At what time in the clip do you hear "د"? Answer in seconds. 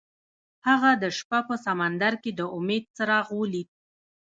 1.01-1.03, 2.39-2.41